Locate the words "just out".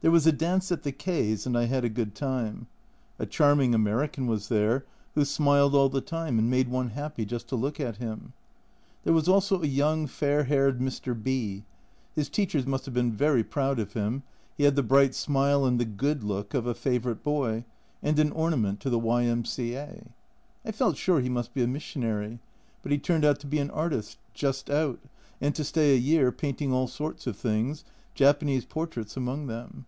24.32-25.00